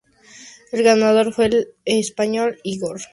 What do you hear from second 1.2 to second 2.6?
fue el español